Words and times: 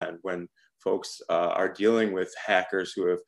and 0.00 0.18
when 0.22 0.48
folks 0.78 1.20
uh, 1.28 1.52
are 1.54 1.72
dealing 1.72 2.12
with 2.12 2.34
hackers 2.44 2.92
who 2.92 3.06
have 3.06 3.18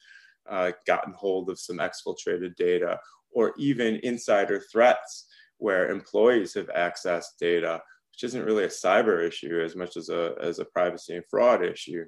uh, 0.51 0.73
gotten 0.87 1.13
hold 1.13 1.51
of 1.51 1.59
some 1.59 1.79
exfiltrated 1.79 2.57
data 2.57 2.99
or 3.31 3.55
even 3.59 4.01
insider 4.03 4.61
threats 4.73 5.27
where 5.59 5.91
employees 5.91 6.55
have 6.55 6.69
accessed 6.69 7.39
data, 7.39 7.81
which 8.13 8.25
isn't 8.25 8.45
really 8.45 8.65
a 8.65 8.69
cyber 8.69 9.27
issue 9.27 9.61
as 9.65 9.77
much 9.77 9.97
as 9.97 10.09
a, 10.09 10.35
as 10.41 10.59
a 10.59 10.65
privacy 10.65 11.15
and 11.15 11.25
fraud 11.31 11.65
issue. 11.65 12.05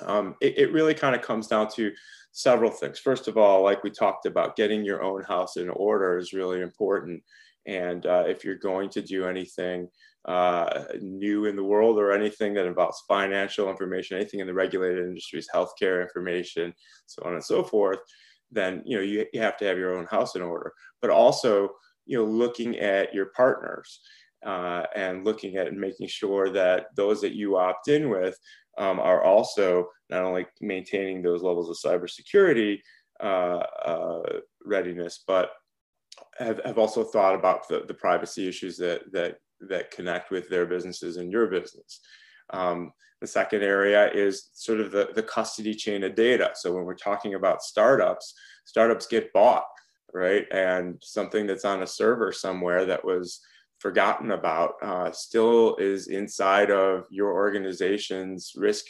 Um, 0.00 0.36
it, 0.40 0.56
it, 0.56 0.72
really 0.72 0.94
kind 0.94 1.16
of 1.16 1.22
comes 1.22 1.48
down 1.48 1.68
to 1.72 1.90
several 2.30 2.70
things. 2.70 3.00
First 3.00 3.26
of 3.26 3.36
all, 3.36 3.64
like 3.64 3.82
we 3.82 3.90
talked 3.90 4.26
about, 4.26 4.54
getting 4.54 4.84
your 4.84 5.02
own 5.02 5.24
house 5.24 5.56
in 5.56 5.68
order 5.70 6.18
is 6.18 6.32
really 6.32 6.60
important. 6.60 7.20
And 7.66 8.06
uh, 8.06 8.24
if 8.26 8.44
you're 8.44 8.56
going 8.56 8.88
to 8.90 9.02
do 9.02 9.26
anything 9.26 9.88
uh, 10.24 10.84
new 11.00 11.46
in 11.46 11.56
the 11.56 11.64
world 11.64 11.98
or 11.98 12.12
anything 12.12 12.54
that 12.54 12.66
involves 12.66 13.02
financial 13.08 13.70
information, 13.70 14.16
anything 14.16 14.40
in 14.40 14.46
the 14.46 14.54
regulated 14.54 15.04
industries, 15.04 15.48
healthcare 15.54 16.02
information, 16.02 16.72
so 17.06 17.22
on 17.24 17.34
and 17.34 17.44
so 17.44 17.62
forth, 17.62 17.98
then 18.50 18.82
you 18.84 18.96
know 18.96 19.02
you, 19.02 19.26
you 19.32 19.40
have 19.40 19.56
to 19.58 19.64
have 19.64 19.78
your 19.78 19.96
own 19.96 20.06
house 20.06 20.34
in 20.34 20.42
order. 20.42 20.72
But 21.00 21.10
also, 21.10 21.70
you 22.06 22.18
know, 22.18 22.24
looking 22.24 22.78
at 22.78 23.14
your 23.14 23.26
partners 23.36 24.00
uh, 24.44 24.84
and 24.94 25.24
looking 25.24 25.56
at 25.56 25.66
and 25.66 25.80
making 25.80 26.08
sure 26.08 26.50
that 26.50 26.86
those 26.96 27.20
that 27.20 27.34
you 27.34 27.56
opt 27.56 27.88
in 27.88 28.08
with 28.08 28.38
um, 28.78 29.00
are 29.00 29.22
also 29.22 29.88
not 30.10 30.22
only 30.22 30.46
maintaining 30.60 31.22
those 31.22 31.42
levels 31.42 31.68
of 31.68 31.90
cybersecurity 31.90 32.78
uh, 33.22 33.62
uh, 33.84 34.22
readiness, 34.64 35.24
but 35.26 35.50
have, 36.38 36.60
have 36.64 36.78
also 36.78 37.04
thought 37.04 37.34
about 37.34 37.68
the, 37.68 37.84
the 37.86 37.94
privacy 37.94 38.48
issues 38.48 38.76
that, 38.78 39.10
that, 39.12 39.38
that 39.60 39.90
connect 39.90 40.30
with 40.30 40.48
their 40.48 40.66
businesses 40.66 41.16
and 41.16 41.32
your 41.32 41.46
business. 41.46 42.00
Um, 42.50 42.92
the 43.20 43.26
second 43.26 43.62
area 43.62 44.10
is 44.12 44.50
sort 44.52 44.80
of 44.80 44.92
the, 44.92 45.08
the 45.14 45.22
custody 45.22 45.74
chain 45.74 46.04
of 46.04 46.14
data. 46.14 46.50
So 46.54 46.72
when 46.72 46.84
we're 46.84 46.94
talking 46.94 47.34
about 47.34 47.62
startups, 47.62 48.34
startups 48.64 49.06
get 49.06 49.32
bought, 49.32 49.64
right? 50.12 50.46
And 50.52 51.00
something 51.02 51.46
that's 51.46 51.64
on 51.64 51.82
a 51.82 51.86
server 51.86 52.32
somewhere 52.32 52.84
that 52.86 53.04
was 53.04 53.40
forgotten 53.80 54.32
about 54.32 54.74
uh, 54.82 55.10
still 55.12 55.76
is 55.76 56.08
inside 56.08 56.70
of 56.70 57.06
your 57.10 57.32
organization's 57.32 58.52
risk 58.56 58.84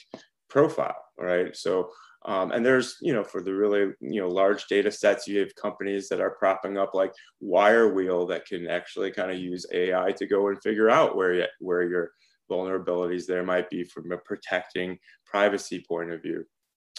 profile, 0.48 1.02
right? 1.18 1.56
So, 1.56 1.90
um, 2.24 2.50
and 2.50 2.66
there's, 2.66 2.96
you 3.00 3.12
know, 3.12 3.22
for 3.22 3.40
the 3.40 3.54
really, 3.54 3.92
you 4.00 4.20
know, 4.20 4.28
large 4.28 4.66
data 4.66 4.90
sets, 4.90 5.28
you 5.28 5.38
have 5.40 5.54
companies 5.54 6.08
that 6.08 6.20
are 6.20 6.36
propping 6.38 6.76
up 6.76 6.92
like 6.94 7.12
Wirewheel 7.42 8.28
that 8.28 8.46
can 8.46 8.66
actually 8.66 9.12
kind 9.12 9.30
of 9.30 9.38
use 9.38 9.64
AI 9.72 10.12
to 10.12 10.26
go 10.26 10.48
and 10.48 10.60
figure 10.62 10.90
out 10.90 11.16
where, 11.16 11.34
you, 11.34 11.46
where 11.60 11.82
your 11.82 12.10
vulnerabilities 12.50 13.26
there 13.26 13.44
might 13.44 13.70
be 13.70 13.84
from 13.84 14.10
a 14.10 14.18
protecting 14.18 14.98
privacy 15.26 15.84
point 15.88 16.10
of 16.10 16.22
view 16.22 16.44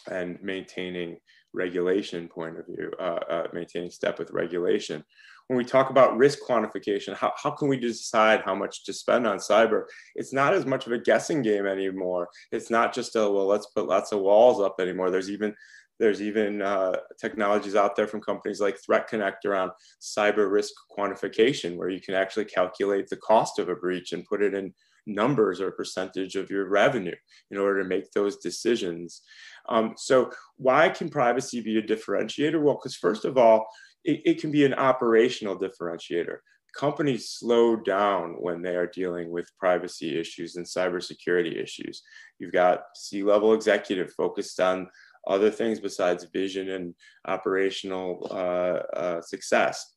and 0.09 0.37
maintaining 0.41 1.17
regulation 1.53 2.27
point 2.27 2.59
of 2.59 2.65
view, 2.65 2.91
uh, 2.99 3.19
uh, 3.29 3.47
maintaining 3.53 3.89
step 3.89 4.19
with 4.19 4.31
regulation 4.31 5.03
when 5.49 5.57
we 5.57 5.65
talk 5.65 5.89
about 5.89 6.15
risk 6.15 6.39
quantification, 6.47 7.15
how, 7.15 7.33
how 7.35 7.49
can 7.49 7.67
we 7.67 7.77
decide 7.77 8.41
how 8.41 8.53
much 8.53 8.83
to 8.83 8.93
spend 8.93 9.25
on 9.25 9.39
cyber? 9.39 9.85
It's 10.13 10.31
not 10.31 10.53
as 10.53 10.67
much 10.67 10.85
of 10.85 10.91
a 10.93 10.99
guessing 10.99 11.41
game 11.41 11.65
anymore. 11.65 12.29
It's 12.51 12.69
not 12.69 12.93
just 12.93 13.15
a, 13.15 13.21
well, 13.21 13.47
let's 13.47 13.65
put 13.65 13.87
lots 13.87 14.11
of 14.11 14.19
walls 14.19 14.61
up 14.61 14.75
anymore. 14.79 15.09
There's 15.09 15.29
even 15.29 15.55
there's 15.99 16.21
even 16.21 16.61
uh, 16.61 16.95
technologies 17.19 17.75
out 17.75 17.95
there 17.97 18.07
from 18.07 18.21
companies 18.21 18.61
like 18.61 18.77
Threat 18.79 19.09
Connect 19.09 19.43
around 19.43 19.71
cyber 19.99 20.49
risk 20.49 20.71
quantification, 20.97 21.75
where 21.75 21.89
you 21.89 21.99
can 21.99 22.13
actually 22.13 22.45
calculate 22.45 23.09
the 23.09 23.17
cost 23.17 23.59
of 23.59 23.67
a 23.67 23.75
breach 23.75 24.13
and 24.13 24.23
put 24.23 24.41
it 24.41 24.53
in 24.53 24.73
numbers 25.05 25.59
or 25.59 25.71
percentage 25.71 26.35
of 26.35 26.49
your 26.49 26.69
revenue 26.69 27.15
in 27.51 27.57
order 27.57 27.81
to 27.81 27.89
make 27.89 28.11
those 28.11 28.37
decisions. 28.37 29.23
Um, 29.69 29.93
so, 29.95 30.31
why 30.57 30.89
can 30.89 31.09
privacy 31.09 31.61
be 31.61 31.77
a 31.77 31.81
differentiator? 31.81 32.61
Well, 32.61 32.75
because 32.75 32.95
first 32.95 33.23
of 33.23 33.37
all, 33.37 33.67
it, 34.03 34.21
it 34.25 34.41
can 34.41 34.51
be 34.51 34.65
an 34.65 34.73
operational 34.73 35.57
differentiator. 35.57 36.37
Companies 36.75 37.29
slow 37.29 37.75
down 37.75 38.35
when 38.39 38.61
they 38.61 38.75
are 38.75 38.87
dealing 38.87 39.31
with 39.31 39.51
privacy 39.57 40.19
issues 40.19 40.55
and 40.55 40.65
cybersecurity 40.65 41.61
issues. 41.61 42.03
You've 42.39 42.51
got 42.51 42.83
C 42.95 43.23
level 43.23 43.53
executive 43.53 44.13
focused 44.13 44.59
on 44.59 44.89
other 45.27 45.49
things 45.49 45.79
besides 45.79 46.25
vision 46.31 46.69
and 46.69 46.95
operational 47.27 48.27
uh, 48.31 48.97
uh, 48.97 49.21
success 49.21 49.95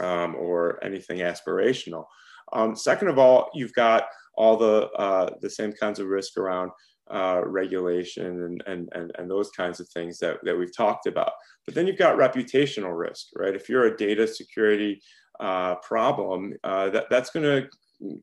um, 0.00 0.34
or 0.36 0.82
anything 0.84 1.18
aspirational. 1.18 2.04
Um, 2.52 2.76
second 2.76 3.08
of 3.08 3.18
all, 3.18 3.50
you've 3.54 3.74
got 3.74 4.04
all 4.34 4.56
the 4.56 4.90
uh, 4.92 5.30
the 5.40 5.50
same 5.50 5.72
kinds 5.72 5.98
of 5.98 6.06
risk 6.06 6.36
around 6.36 6.70
uh, 7.10 7.42
regulation 7.44 8.42
and, 8.44 8.62
and, 8.66 8.88
and, 8.92 9.12
and 9.18 9.30
those 9.30 9.50
kinds 9.50 9.80
of 9.80 9.88
things 9.88 10.18
that, 10.18 10.38
that 10.44 10.56
we've 10.56 10.76
talked 10.76 11.06
about. 11.06 11.32
But 11.66 11.74
then 11.74 11.86
you've 11.86 11.98
got 11.98 12.16
reputational 12.16 12.98
risk, 12.98 13.28
right? 13.36 13.54
If 13.54 13.68
you're 13.68 13.86
a 13.86 13.96
data 13.96 14.26
security 14.26 15.02
uh, 15.40 15.76
problem, 15.76 16.54
uh, 16.64 16.90
that, 16.90 17.06
that's 17.10 17.30
going 17.30 17.44
to 17.44 17.68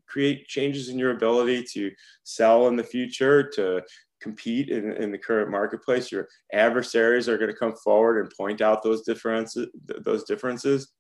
create 0.08 0.48
changes 0.48 0.90
in 0.90 1.00
your 1.00 1.12
ability 1.12 1.64
to 1.74 1.92
sell 2.24 2.68
in 2.68 2.76
the 2.76 2.84
future, 2.84 3.50
to 3.50 3.82
compete 4.22 4.70
in, 4.70 4.92
in 4.94 5.12
the 5.12 5.18
current 5.18 5.50
marketplace. 5.50 6.12
Your 6.12 6.28
adversaries 6.52 7.30
are 7.30 7.38
going 7.38 7.52
to 7.52 7.58
come 7.58 7.76
forward 7.76 8.20
and 8.20 8.32
point 8.36 8.62
out 8.62 8.84
those 8.84 9.04
differences. 9.04 9.68
Those 10.04 10.24
differences. 10.24 10.92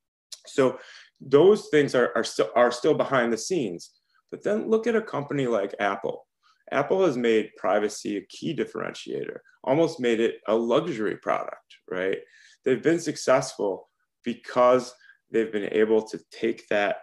So 0.45 0.79
those 1.19 1.67
things 1.69 1.95
are, 1.95 2.11
are, 2.15 2.23
still, 2.23 2.49
are 2.55 2.71
still 2.71 2.93
behind 2.93 3.33
the 3.33 3.37
scenes. 3.37 3.91
But 4.31 4.43
then 4.43 4.69
look 4.69 4.87
at 4.87 4.95
a 4.95 5.01
company 5.01 5.47
like 5.47 5.75
Apple 5.79 6.27
Apple 6.71 7.05
has 7.05 7.17
made 7.17 7.55
privacy 7.57 8.17
a 8.17 8.21
key 8.21 8.55
differentiator, 8.55 9.37
almost 9.63 9.99
made 9.99 10.19
it 10.19 10.35
a 10.47 10.55
luxury 10.55 11.17
product, 11.17 11.77
right? 11.89 12.17
They've 12.63 12.81
been 12.81 12.99
successful 12.99 13.89
because 14.23 14.93
they've 15.31 15.51
been 15.51 15.69
able 15.71 16.01
to 16.07 16.19
take 16.31 16.67
that 16.69 16.97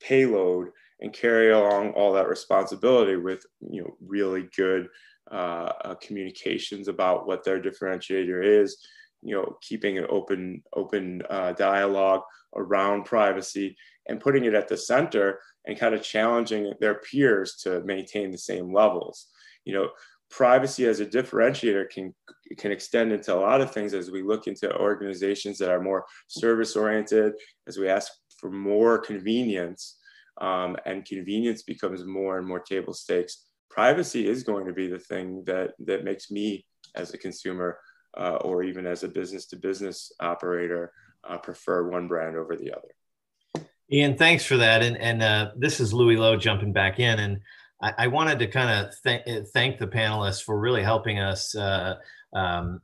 payload 0.00 0.68
and 1.00 1.12
carry 1.12 1.50
along 1.50 1.90
all 1.92 2.12
that 2.12 2.28
responsibility 2.28 3.16
with 3.16 3.44
you 3.70 3.82
know 3.82 3.96
really 4.04 4.48
good 4.56 4.88
uh, 5.30 5.72
uh, 5.84 5.94
communications 5.96 6.88
about 6.88 7.26
what 7.26 7.44
their 7.44 7.60
differentiator 7.60 8.44
is 8.62 8.86
you 9.22 9.34
know 9.34 9.56
keeping 9.60 9.98
an 9.98 10.06
open 10.08 10.62
open 10.74 11.22
uh, 11.30 11.52
dialogue 11.52 12.22
around 12.56 13.04
privacy 13.04 13.76
and 14.06 14.20
putting 14.20 14.44
it 14.44 14.54
at 14.54 14.68
the 14.68 14.76
center 14.76 15.40
and 15.66 15.78
kind 15.78 15.94
of 15.94 16.02
challenging 16.02 16.72
their 16.80 16.96
peers 16.96 17.56
to 17.62 17.82
maintain 17.84 18.30
the 18.30 18.38
same 18.38 18.72
levels. 18.72 19.28
You 19.64 19.74
know, 19.74 19.88
privacy 20.30 20.86
as 20.86 21.00
a 21.00 21.06
differentiator 21.06 21.90
can 21.90 22.14
can 22.58 22.72
extend 22.72 23.12
into 23.12 23.34
a 23.34 23.38
lot 23.38 23.60
of 23.60 23.72
things 23.72 23.94
as 23.94 24.10
we 24.10 24.22
look 24.22 24.46
into 24.46 24.76
organizations 24.76 25.58
that 25.58 25.70
are 25.70 25.80
more 25.80 26.04
service 26.28 26.76
oriented, 26.76 27.32
as 27.66 27.78
we 27.78 27.88
ask 27.88 28.12
for 28.38 28.50
more 28.50 28.98
convenience, 28.98 29.98
um, 30.40 30.76
and 30.84 31.04
convenience 31.04 31.62
becomes 31.62 32.04
more 32.04 32.38
and 32.38 32.46
more 32.46 32.60
table 32.60 32.92
stakes. 32.92 33.46
Privacy 33.70 34.28
is 34.28 34.42
going 34.42 34.66
to 34.66 34.72
be 34.72 34.88
the 34.88 34.98
thing 34.98 35.42
that 35.46 35.72
that 35.80 36.04
makes 36.04 36.30
me 36.30 36.66
as 36.94 37.14
a 37.14 37.18
consumer 37.18 37.78
uh, 38.16 38.36
or 38.36 38.62
even 38.62 38.86
as 38.86 39.02
a 39.02 39.08
business 39.08 39.46
to 39.46 39.56
business 39.56 40.12
operator 40.20 40.92
uh, 41.28 41.38
prefer 41.38 41.88
one 41.88 42.06
brand 42.06 42.36
over 42.36 42.56
the 42.56 42.72
other. 42.72 42.94
Ian, 43.94 44.16
thanks 44.16 44.44
for 44.44 44.56
that. 44.56 44.82
And, 44.82 44.96
and 44.96 45.22
uh, 45.22 45.52
this 45.56 45.78
is 45.78 45.94
Louis 45.94 46.16
Lehot 46.16 46.40
jumping 46.40 46.72
back 46.72 46.98
in. 46.98 47.20
And 47.20 47.40
I, 47.80 47.92
I 47.98 48.06
wanted 48.08 48.40
to 48.40 48.48
kind 48.48 48.86
of 48.86 48.92
th- 49.04 49.46
thank 49.52 49.78
the 49.78 49.86
panelists 49.86 50.42
for 50.42 50.58
really 50.58 50.82
helping 50.82 51.20
us 51.20 51.54
uh, 51.54 51.94
um, 52.34 52.80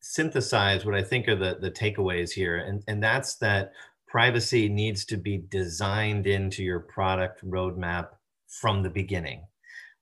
synthesize 0.00 0.84
what 0.84 0.94
I 0.94 1.02
think 1.02 1.26
are 1.26 1.34
the, 1.34 1.58
the 1.60 1.72
takeaways 1.72 2.30
here. 2.30 2.58
And, 2.58 2.84
and 2.86 3.02
that's 3.02 3.34
that 3.38 3.72
privacy 4.06 4.68
needs 4.68 5.04
to 5.06 5.16
be 5.16 5.38
designed 5.48 6.28
into 6.28 6.62
your 6.62 6.78
product 6.78 7.44
roadmap 7.44 8.10
from 8.46 8.84
the 8.84 8.90
beginning. 8.90 9.42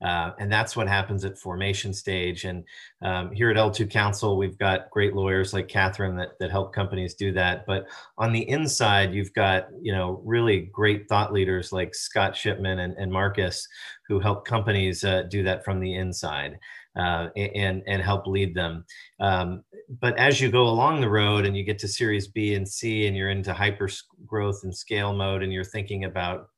Uh, 0.03 0.33
and 0.39 0.51
that's 0.51 0.75
what 0.75 0.89
happens 0.89 1.25
at 1.25 1.39
formation 1.39 1.93
stage. 1.95 2.45
And 2.45 2.65
um, 3.03 3.31
here 3.31 3.51
at 3.51 3.57
L2 3.57 3.91
Counsel, 3.91 4.37
we've 4.37 4.59
got 4.59 4.91
great 4.91 5.15
lawyers 5.15 5.53
like 5.53 5.69
Catherine 5.69 6.17
that, 6.17 6.39
that 6.41 6.51
help 6.51 6.75
companies 6.75 7.15
do 7.15 7.33
that. 7.33 7.65
But 7.67 7.87
on 8.19 8.33
the 8.33 8.49
inside, 8.49 9.15
you've 9.15 9.33
got 9.35 9.69
you 9.81 9.93
know 9.93 10.21
really 10.25 10.71
great 10.73 11.09
thought 11.09 11.33
leaders 11.33 11.73
like 11.73 11.95
Scott 11.95 12.37
Shipman 12.37 12.81
and, 12.81 12.95
and 12.95 13.13
Marcus 13.13 13.69
who 14.09 14.21
help 14.21 14.45
companies 14.47 15.05
uh, 15.05 15.23
do 15.23 15.43
that 15.45 15.65
from 15.65 15.81
the 15.81 15.95
inside. 15.95 16.59
Uh, 16.95 17.29
and 17.37 17.83
and 17.87 18.03
help 18.03 18.27
lead 18.27 18.55
them. 18.55 18.85
Um, 19.19 19.65
but 20.01 20.15
as 20.19 20.43
you 20.43 20.51
go 20.51 20.65
along 20.65 21.01
the 21.01 21.09
road 21.09 21.47
and 21.47 21.57
you 21.57 21.65
get 21.65 21.79
to 21.79 21.89
Series 21.89 22.29
B 22.29 22.55
and 22.55 22.69
C, 22.69 23.07
and 23.07 23.17
you're 23.17 23.31
into 23.31 23.55
hyper 23.55 23.89
growth 24.27 24.61
and 24.65 24.77
scale 24.77 25.15
mode, 25.15 25.43
and 25.43 25.51
you're 25.51 25.65
thinking 25.65 26.05
about 26.05 26.51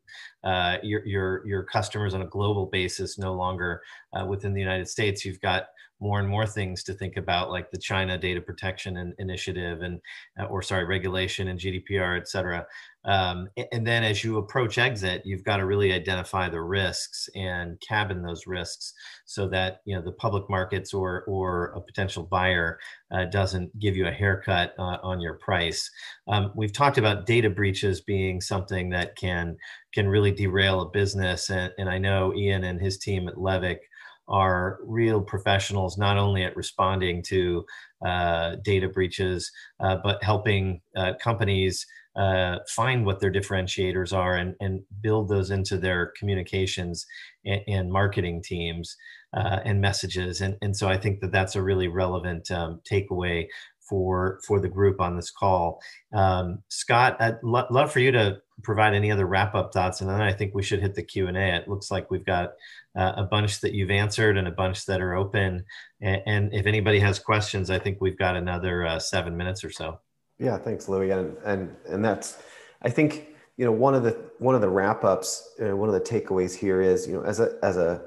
uh, 0.43 0.77
your, 0.83 1.07
your, 1.07 1.47
your 1.47 1.63
customers 1.63 2.15
on 2.15 2.23
a 2.23 2.27
global 2.27 2.67
basis, 2.67 3.19
no 3.19 3.33
longer 3.33 3.81
uh, 4.13 4.27
within 4.27 4.53
the 4.53 4.61
United 4.61 4.89
States. 4.89 5.25
You've 5.25 5.41
got 5.41 5.67
more 6.00 6.20
and 6.20 6.29
more 6.29 6.46
things 6.46 6.82
to 6.85 6.94
think 6.94 7.17
about, 7.17 7.50
like 7.50 7.70
the 7.70 7.79
China 7.79 8.19
Data 8.19 8.41
Protection 8.41 8.96
and 8.96 9.14
Initiative 9.19 9.82
and, 9.82 10.00
uh, 10.38 10.44
or 10.44 10.62
sorry, 10.62 10.85
regulation 10.85 11.49
and 11.49 11.58
GDPR, 11.58 12.19
et 12.19 12.29
cetera. 12.29 12.67
Um, 13.06 13.49
and 13.70 13.87
then 13.87 14.02
as 14.02 14.25
you 14.25 14.38
approach 14.38 14.79
exit, 14.79 15.23
you've 15.26 15.44
got 15.44 15.58
to 15.58 15.67
really 15.67 15.93
identify 15.93 16.49
the 16.49 16.62
risks 16.62 17.29
and 17.35 17.79
cabin 17.87 18.23
those 18.23 18.46
risks 18.46 18.94
so 19.26 19.46
that 19.49 19.81
you 19.85 19.94
know 19.94 20.02
the 20.02 20.12
public 20.12 20.49
markets 20.49 20.94
or 20.94 21.23
or 21.26 21.67
a 21.76 21.82
potential 21.82 22.23
buyer 22.23 22.79
uh, 23.12 23.26
doesn't 23.26 23.79
give 23.79 23.94
you 23.94 24.06
a 24.06 24.11
haircut 24.11 24.75
uh, 24.79 24.97
on 25.02 25.20
your 25.20 25.35
price. 25.35 25.90
Um, 26.29 26.52
we've 26.56 26.73
talked 26.73 26.97
about 26.97 27.26
data 27.26 27.50
breaches 27.50 28.00
being 28.00 28.40
something 28.40 28.88
that 28.90 29.17
can 29.17 29.58
can 29.93 30.08
really 30.08 30.32
derail 30.32 30.81
a 30.81 30.88
business, 30.88 31.50
and, 31.50 31.73
and 31.76 31.90
I 31.90 31.99
know 31.99 32.35
Ian 32.35 32.64
and 32.64 32.81
his 32.81 32.97
team 32.97 33.29
at 33.29 33.35
Levick 33.35 33.81
are 34.29 34.79
real 34.85 35.21
professionals, 35.21 35.99
not 35.99 36.17
only 36.17 36.43
at 36.43 36.56
responding 36.56 37.23
to 37.23 37.65
uh, 38.05 38.56
data 38.62 38.88
breaches, 38.88 39.50
uh, 39.81 39.97
but 40.03 40.23
helping 40.23 40.81
uh, 40.97 41.12
companies 41.21 41.87
uh, 42.17 42.59
find 42.69 43.05
what 43.05 43.21
their 43.21 43.32
differentiators 43.32 44.17
are 44.17 44.37
and, 44.37 44.55
and 44.61 44.81
build 45.00 45.29
those 45.29 45.50
into 45.50 45.76
their 45.76 46.12
communications 46.19 47.06
and, 47.44 47.61
and 47.67 47.93
marketing 47.93 48.43
teams 48.43 48.97
uh, 49.37 49.59
and 49.65 49.81
messages. 49.81 50.41
And, 50.41 50.56
and 50.62 50.76
so 50.76 50.88
I 50.88 50.97
think 50.97 51.21
that 51.21 51.32
that's 51.32 51.56
a 51.56 51.62
really 51.62 51.88
relevant 51.88 52.50
um, 52.50 52.81
takeaway 52.91 53.47
for 53.89 54.41
for 54.47 54.61
the 54.61 54.69
group 54.69 55.01
on 55.01 55.17
this 55.17 55.31
call. 55.31 55.81
Um, 56.13 56.63
Scott, 56.69 57.17
I'd 57.21 57.39
lo- 57.43 57.67
love 57.71 57.93
for 57.93 58.01
you 58.01 58.13
to 58.13 58.39
provide 58.63 58.95
any 58.95 59.11
other 59.11 59.27
wrap 59.27 59.55
up 59.55 59.73
thoughts, 59.73 60.01
and 60.01 60.09
then 60.09 60.21
I 60.21 60.33
think 60.33 60.55
we 60.55 60.63
should 60.63 60.81
hit 60.81 60.95
the 60.95 61.03
Q 61.03 61.29
and 61.29 61.37
A. 61.37 61.57
It 61.57 61.69
looks 61.69 61.91
like 61.91 62.11
we've 62.11 62.25
got 62.25 62.53
uh, 62.97 63.13
a 63.17 63.25
bunch 63.25 63.61
that 63.61 63.73
you've 63.73 63.91
answered 63.91 64.37
and 64.37 64.49
a 64.49 64.53
bunch 64.53 64.87
that 64.87 65.01
are 65.01 65.15
open. 65.15 65.65
And, 66.01 66.23
and 66.27 66.55
if 66.55 66.67
anybody 66.67 67.01
has 67.01 67.19
questions, 67.19 67.71
I 67.71 67.79
think 67.79 68.01
we've 68.01 68.19
got 68.19 68.37
another 68.37 68.87
uh, 68.87 68.99
seven 68.99 69.37
minutes 69.37 69.65
or 69.65 69.71
so. 69.71 70.01
Yeah, 70.39 70.59
thanks, 70.59 70.89
Louis, 70.89 71.11
and 71.11 71.37
and 71.45 71.77
and 71.89 72.05
that's, 72.05 72.43
I 72.83 72.91
think 72.91 73.29
you 73.57 73.65
know 73.65 73.73
one 73.73 73.95
of 73.95 74.03
the 74.03 74.31
one 74.39 74.55
of 74.55 74.61
the 74.61 74.69
wrap 74.69 75.05
ups, 75.05 75.57
uh, 75.61 75.77
one 75.77 75.89
of 75.89 75.95
the 75.95 76.01
takeaways 76.01 76.57
here 76.57 76.81
is 76.81 77.07
you 77.07 77.15
know 77.15 77.23
as 77.23 77.41
a 77.41 77.57
as 77.63 77.77
a 77.77 78.03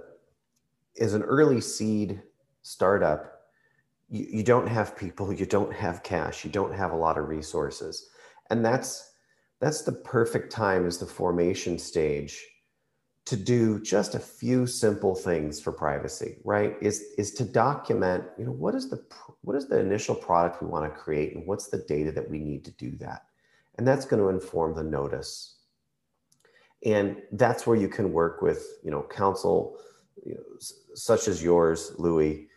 as 1.00 1.14
an 1.14 1.24
early 1.24 1.62
seed 1.62 2.22
startup, 2.64 3.37
you, 4.10 4.26
you 4.30 4.44
don't 4.44 4.68
have 4.68 4.98
people, 4.98 5.34
you 5.34 5.46
don't 5.46 5.74
have 5.74 6.04
cash, 6.04 6.46
you 6.46 6.52
don't 6.52 6.74
have 6.74 6.92
a 6.92 6.96
lot 6.96 7.18
of 7.18 7.28
resources, 7.28 8.10
and 8.50 8.64
that's 8.64 9.14
that's 9.60 9.82
the 9.82 9.92
perfect 9.92 10.52
time 10.52 10.86
is 10.86 10.98
the 10.98 11.06
formation 11.06 11.80
stage 11.80 12.44
to 13.26 13.36
do 13.36 13.82
just 13.82 14.16
a 14.16 14.20
few 14.20 14.66
simple 14.66 15.14
things 15.14 15.60
for 15.60 15.74
privacy 15.74 16.38
right? 16.46 16.76
Is 16.82 17.14
is 17.18 17.34
to 17.34 17.44
document 17.44 18.24
you 18.38 18.46
know 18.46 18.54
what 18.54 18.74
is 18.74 18.90
the 18.90 19.04
what 19.42 19.56
is 19.58 19.68
the 19.68 19.80
initial 19.80 20.16
product 20.16 20.62
we 20.62 20.70
want 20.70 20.86
to 20.86 21.00
create 21.00 21.36
and 21.36 21.46
what's 21.46 21.68
the 21.68 21.80
data 21.80 22.12
that 22.14 22.30
we 22.30 22.40
need 22.40 22.64
to 22.66 22.72
do 22.72 22.96
that? 22.98 23.26
And 23.78 23.88
that's 23.88 24.06
going 24.06 24.22
to 24.22 24.30
inform 24.30 24.76
the 24.76 24.84
notice. 24.84 25.58
And 26.86 27.18
that's 27.34 27.68
where 27.68 27.76
you 27.76 27.90
can 27.90 28.14
work 28.14 28.42
with 28.42 28.66
you 28.82 28.92
know 28.92 29.04
counsel 29.04 29.78
you 30.26 30.36
know, 30.36 30.44
such 30.96 31.28
as 31.28 31.44
yours 31.44 31.92
louis 31.98 32.48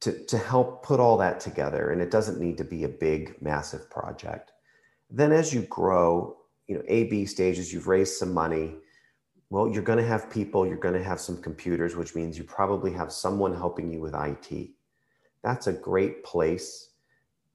to, 0.00 0.24
to 0.24 0.38
help 0.38 0.82
put 0.82 0.98
all 1.00 1.16
that 1.18 1.40
together 1.40 1.90
and 1.90 2.00
it 2.00 2.10
doesn't 2.10 2.40
need 2.40 2.56
to 2.56 2.64
be 2.64 2.84
a 2.84 2.88
big 2.88 3.40
massive 3.42 3.88
project 3.90 4.52
then 5.10 5.32
as 5.32 5.52
you 5.52 5.62
grow 5.62 6.36
you 6.68 6.76
know 6.76 6.82
a 6.88 7.04
b 7.04 7.26
stages 7.26 7.72
you've 7.72 7.88
raised 7.88 8.16
some 8.16 8.32
money 8.32 8.76
well, 9.50 9.68
you're 9.68 9.82
going 9.82 9.98
to 9.98 10.06
have 10.06 10.30
people, 10.30 10.64
you're 10.64 10.76
going 10.76 10.94
to 10.94 11.02
have 11.02 11.20
some 11.20 11.42
computers, 11.42 11.96
which 11.96 12.14
means 12.14 12.38
you 12.38 12.44
probably 12.44 12.92
have 12.92 13.12
someone 13.12 13.52
helping 13.52 13.92
you 13.92 14.00
with 14.00 14.14
IT. 14.14 14.70
That's 15.42 15.66
a 15.66 15.72
great 15.72 16.22
place 16.22 16.90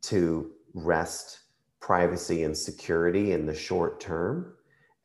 to 0.04 0.52
rest 0.74 1.40
privacy 1.80 2.44
and 2.44 2.58
security 2.58 3.32
in 3.32 3.46
the 3.46 3.56
short 3.56 4.02
term 4.02 4.56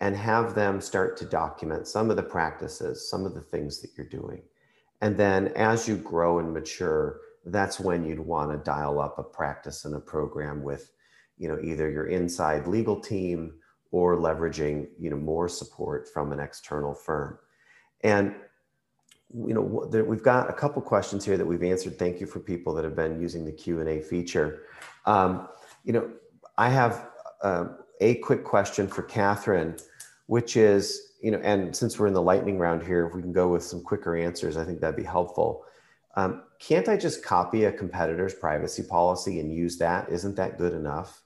and 0.00 0.16
have 0.16 0.54
them 0.54 0.81
start 0.81 1.16
to 1.19 1.26
document 1.26 1.87
some 1.87 2.10
of 2.10 2.16
the 2.16 2.22
practices, 2.22 3.08
some 3.08 3.25
of 3.25 3.34
the 3.34 3.40
things 3.40 3.81
that 3.81 3.90
you're 3.96 4.06
doing. 4.06 4.42
And 5.00 5.16
then 5.16 5.48
as 5.48 5.87
you 5.87 5.96
grow 5.96 6.40
and 6.40 6.52
mature, 6.52 7.20
that's 7.46 7.81
when 7.81 8.04
you'd 8.04 8.20
want 8.20 8.50
to 8.50 8.58
dial 8.58 9.00
up 9.00 9.19
a 9.19 9.22
practice 9.22 9.84
and 9.84 9.94
a 9.94 10.00
program 10.00 10.62
with, 10.62 10.92
you 11.38 11.48
know, 11.48 11.58
either 11.62 11.90
your 11.90 12.06
inside 12.06 12.66
legal 12.66 13.00
team 13.00 13.54
or 13.92 14.16
leveraging 14.16 14.87
you 14.98 15.10
know 15.10 15.16
more 15.16 15.48
support 15.48 16.08
from 16.12 16.32
an 16.32 16.40
external 16.40 16.94
firm. 16.94 17.38
And 18.02 18.34
you 19.32 19.54
know 19.54 19.60
we've 19.60 20.22
got 20.22 20.50
a 20.50 20.52
couple 20.52 20.82
questions 20.82 21.25
here 21.25 21.37
that 21.37 21.46
we've 21.46 21.62
answered. 21.62 21.98
Thank 21.98 22.20
you 22.20 22.26
for 22.26 22.40
people 22.40 22.75
that 22.75 22.84
have 22.84 22.96
been 22.96 23.20
using 23.20 23.44
the 23.44 23.52
q&a 23.52 24.00
feature. 24.00 24.62
Um, 25.06 25.48
you 25.84 25.92
know 25.92 26.10
i 26.58 26.69
have 26.69 27.08
uh, 27.42 27.66
a 28.00 28.16
quick 28.16 28.44
question 28.44 28.87
for 28.87 29.02
catherine 29.02 29.76
which 30.26 30.56
is 30.56 31.14
you 31.22 31.31
know 31.31 31.38
and 31.38 31.75
since 31.75 31.98
we're 31.98 32.06
in 32.06 32.12
the 32.12 32.22
lightning 32.22 32.58
round 32.58 32.82
here 32.82 33.06
if 33.06 33.14
we 33.14 33.22
can 33.22 33.32
go 33.32 33.48
with 33.48 33.62
some 33.62 33.82
quicker 33.82 34.16
answers 34.16 34.56
i 34.56 34.64
think 34.64 34.81
that'd 34.81 34.96
be 34.96 35.02
helpful. 35.02 35.64
Um, 36.16 36.42
can't 36.60 36.88
i 36.88 36.96
just 36.96 37.24
copy 37.24 37.64
a 37.64 37.72
competitor's 37.72 38.34
privacy 38.34 38.82
policy 38.82 39.40
and 39.40 39.52
use 39.52 39.78
that 39.78 40.08
isn't 40.10 40.36
that 40.36 40.58
good 40.58 40.72
enough 40.72 41.22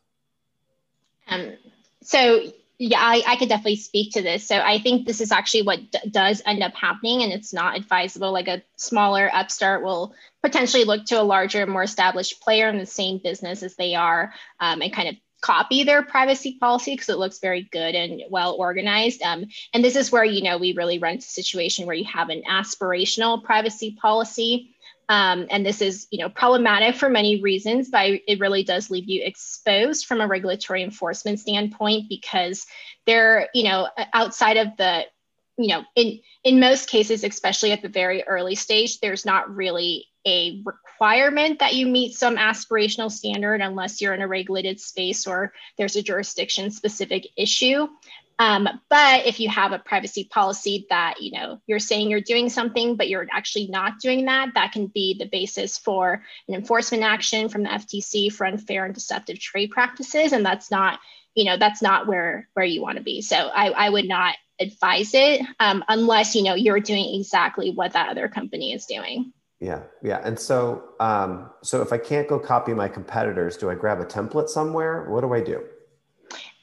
um, 1.27 1.55
so 2.03 2.43
yeah, 2.79 2.99
I, 3.01 3.23
I 3.27 3.37
could 3.37 3.49
definitely 3.49 3.77
speak 3.77 4.13
to 4.13 4.23
this. 4.23 4.47
So 4.47 4.59
I 4.59 4.79
think 4.79 5.07
this 5.07 5.21
is 5.21 5.31
actually 5.31 5.63
what 5.63 5.79
d- 5.91 6.11
does 6.11 6.43
end 6.45 6.63
up 6.63 6.75
happening, 6.75 7.23
and 7.23 7.33
it's 7.33 7.53
not 7.53 7.77
advisable. 7.77 8.33
Like 8.33 8.49
a 8.49 8.63
smaller 8.77 9.31
upstart 9.33 9.85
will 9.85 10.15
potentially 10.43 10.85
look 10.85 11.05
to 11.07 11.21
a 11.21 11.23
larger, 11.23 11.67
more 11.67 11.85
established 11.85 12.41
player 12.41 12.69
in 12.69 12.79
the 12.79 12.87
same 12.87 13.19
business 13.19 13.63
as 13.63 13.77
they 13.77 13.95
are, 13.95 14.35
um, 14.59 14.83
and 14.83 14.93
kind 14.93 15.09
of 15.09 15.15
copy 15.41 15.85
their 15.85 16.03
privacy 16.03 16.57
policy 16.59 16.95
because 16.95 17.11
it 17.11 17.19
looks 17.19 17.39
very 17.39 17.63
good 17.71 17.95
and 17.95 18.23
well 18.29 18.57
organized. 18.59 19.23
Um, 19.23 19.47
and 19.73 19.85
this 19.85 19.95
is 19.95 20.11
where 20.11 20.25
you 20.25 20.43
know 20.43 20.59
we 20.59 20.73
really 20.73 20.99
run 20.99 21.15
into 21.15 21.27
a 21.27 21.29
situation 21.29 21.87
where 21.87 21.95
you 21.95 22.07
have 22.07 22.29
an 22.29 22.43
aspirational 22.51 23.43
privacy 23.43 23.97
policy 24.01 24.74
um, 25.09 25.47
and 25.51 25.65
this 25.65 25.83
is, 25.83 26.07
you 26.11 26.19
know, 26.19 26.29
problematic 26.29 26.97
for 26.97 27.09
many 27.09 27.41
reasons, 27.43 27.91
but 27.91 28.07
it 28.27 28.41
really 28.41 28.65
does 28.65 28.91
leave 28.91 29.09
you 29.09 29.23
exposed 29.25 30.07
from 30.07 30.21
a 30.21 30.27
regulatory 30.27 30.83
enforcement 30.83 31.41
standpoint 31.41 32.09
because 32.09 32.67
they're, 33.07 33.49
you 33.55 33.65
know, 33.65 33.89
outside 34.13 34.57
of 34.57 34.77
the, 34.77 35.05
you 35.57 35.69
know, 35.69 35.85
in 35.95 36.21
in 36.43 36.61
most 36.61 36.89
cases, 36.89 37.23
especially 37.23 37.73
at 37.73 37.83
the 37.83 37.89
very 37.89 38.23
early 38.25 38.55
stage, 38.55 39.01
there's 39.01 39.25
not 39.25 39.55
really 39.55 40.07
a 40.27 40.63
requirement 40.65 41.59
that 41.59 41.75
you 41.75 41.87
meet 41.87 42.15
some 42.15 42.37
aspirational 42.37 43.11
standard 43.11 43.61
unless 43.61 44.01
you're 44.01 44.15
in 44.15 44.23
a 44.23 44.29
regulated 44.29 44.81
space 44.81 45.27
or 45.27 45.53
there's 45.77 45.97
a 45.97 46.03
jurisdiction 46.03 46.71
specific 46.71 47.27
issue. 47.37 47.87
Um, 48.39 48.69
but 48.91 49.27
if 49.27 49.39
you 49.39 49.49
have 49.49 49.73
a 49.73 49.79
privacy 49.79 50.25
policy 50.25 50.87
that 50.91 51.21
you 51.21 51.31
know 51.33 51.61
you're 51.67 51.79
saying 51.79 52.11
you're 52.11 52.21
doing 52.21 52.49
something, 52.49 52.97
but 52.97 53.09
you're 53.09 53.27
actually 53.31 53.69
not 53.69 54.01
doing 54.01 54.25
that, 54.25 54.55
that 54.55 54.73
can 54.73 54.89
be 54.89 55.15
the 55.19 55.27
basis 55.27 55.79
for 55.79 56.25
an 56.49 56.55
enforcement 56.55 57.05
action 57.05 57.49
from 57.49 57.63
the 57.63 57.69
FTC 57.69 58.33
for 58.33 58.47
unfair 58.47 58.85
and 58.85 58.95
deceptive 58.95 59.39
trade 59.39 59.71
practices, 59.71 60.33
and 60.33 60.45
that's 60.45 60.71
not 60.71 60.99
you 61.35 61.45
know 61.45 61.57
that's 61.57 61.83
not 61.83 62.07
where 62.07 62.49
where 62.55 62.67
you 62.67 62.83
want 62.83 62.99
to 62.99 63.05
be. 63.05 63.23
So 63.23 63.37
I, 63.37 63.71
I 63.71 63.91
would 63.91 64.09
not 64.09 64.35
advise 64.61 65.15
it 65.15 65.41
um, 65.61 65.85
unless 65.89 66.35
you 66.35 66.43
know 66.43 66.55
you're 66.55 66.81
doing 66.81 67.15
exactly 67.15 67.71
what 67.71 67.93
that 67.93 68.09
other 68.09 68.29
company 68.29 68.73
is 68.73 68.87
doing. 68.87 69.33
Yeah, 69.61 69.83
yeah, 70.03 70.21
and 70.25 70.39
so 70.39 70.83
um, 70.99 71.51
so 71.63 71.83
if 71.83 71.93
I 71.93 71.99
can't 71.99 72.29
go 72.29 72.41
copy 72.41 72.75
my 72.75 72.89
competitors, 72.89 73.57
do 73.57 73.71
I 73.71 73.77
grab 73.77 74.01
a 74.01 74.05
template 74.05 74.49
somewhere? 74.49 75.09
What 75.09 75.21
do 75.21 75.33
I 75.33 75.41
do? 75.41 75.63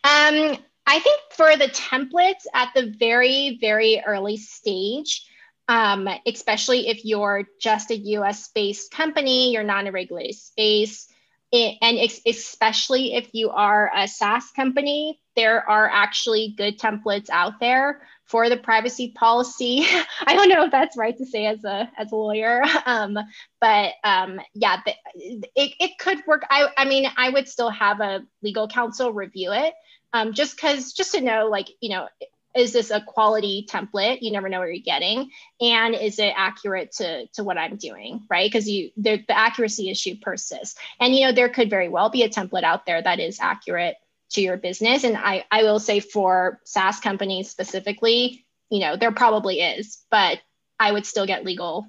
Um, 0.04 0.58
I 0.86 1.00
think 1.00 1.22
for 1.32 1.56
the 1.58 1.68
templates 1.68 2.46
at 2.54 2.70
the 2.76 2.94
very, 2.98 3.58
very 3.62 4.02
early 4.06 4.38
stage, 4.38 5.26
um, 5.68 6.08
especially 6.26 6.88
if 6.90 7.06
you're 7.06 7.48
just 7.60 7.92
a 7.92 7.98
US 7.98 8.50
based 8.50 8.92
company, 8.92 9.54
you're 9.54 9.64
not 9.64 9.82
in 9.82 9.88
a 9.88 9.92
regulated 9.92 10.36
space, 10.36 11.08
it, 11.52 11.78
and 11.82 11.98
especially 12.26 13.14
if 13.14 13.30
you 13.34 13.50
are 13.50 13.92
a 13.96 14.08
SaaS 14.08 14.52
company, 14.52 15.22
there 15.36 15.70
are 15.70 15.90
actually 15.90 16.54
good 16.58 16.80
templates 16.80 17.30
out 17.30 17.60
there 17.60 18.02
for 18.26 18.50
the 18.50 18.56
privacy 18.56 19.12
policy. 19.16 19.86
I 20.26 20.34
don't 20.34 20.50
know 20.50 20.66
if 20.66 20.72
that's 20.72 20.98
right 20.98 21.18
to 21.18 21.26
say 21.26 21.46
as 21.46 21.64
a 21.66 21.90
as 21.98 22.12
a 22.12 22.16
lawyer, 22.16 22.64
um, 22.86 23.18
but 23.60 23.94
um, 24.04 24.40
yeah, 24.54 24.78
the, 24.86 24.94
it, 25.16 25.74
it 25.80 25.98
could 26.00 26.22
work. 26.26 26.44
I, 26.50 26.70
I 26.78 26.86
mean, 26.86 27.10
I 27.18 27.30
would 27.30 27.50
still 27.50 27.70
have 27.70 28.00
a 28.00 28.22
legal 28.42 28.68
counsel 28.68 29.12
review 29.12 29.52
it 29.52 29.74
um, 30.14 30.34
just 30.34 30.56
because 30.56 30.94
just 30.94 31.14
to 31.14 31.22
know 31.22 31.48
like 31.48 31.70
you 31.82 31.90
know 31.90 32.08
is 32.54 32.74
this 32.74 32.92
a 32.92 33.00
quality 33.00 33.66
template? 33.70 34.22
You 34.22 34.32
never 34.32 34.50
know 34.50 34.60
what 34.60 34.68
you're 34.68 34.84
getting. 34.84 35.32
And 35.62 35.96
is 35.96 36.20
it 36.20 36.34
accurate 36.36 36.92
to 36.94 37.28
to 37.28 37.44
what 37.44 37.58
i'm 37.58 37.78
doing 37.78 38.26
right? 38.30 38.52
Because 38.52 38.70
you 38.70 38.92
the, 38.98 39.24
the 39.28 39.38
accuracy 39.38 39.90
issue 39.90 40.16
persists. 40.22 40.78
And 41.00 41.16
you 41.16 41.26
know 41.26 41.32
there 41.32 41.50
could 41.50 41.70
very 41.70 41.90
well 41.90 42.10
be 42.10 42.24
a 42.24 42.30
template 42.30 42.64
out 42.64 42.86
there 42.86 43.02
that 43.02 43.20
is 43.20 43.40
accurate 43.40 43.96
to 44.32 44.42
your 44.42 44.58
business. 44.58 45.04
And 45.04 45.18
I, 45.18 45.46
I 45.52 45.64
will 45.64 45.80
say 45.80 46.00
for 46.00 46.60
SaaS 46.64 47.00
companies 47.00 47.50
specifically, 47.50 48.46
you 48.70 48.80
know, 48.80 48.96
there 48.96 49.12
probably 49.12 49.60
is, 49.60 50.04
but 50.10 50.40
I 50.80 50.92
would 50.92 51.06
still 51.06 51.26
get 51.26 51.46
legal 51.46 51.88